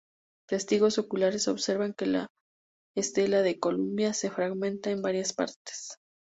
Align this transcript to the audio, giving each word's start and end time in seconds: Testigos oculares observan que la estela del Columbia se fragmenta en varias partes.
Testigos 0.49 0.97
oculares 0.97 1.47
observan 1.47 1.93
que 1.93 2.07
la 2.07 2.27
estela 2.95 3.43
del 3.43 3.59
Columbia 3.59 4.15
se 4.15 4.31
fragmenta 4.31 4.89
en 4.89 5.03
varias 5.03 5.31
partes. 5.33 5.97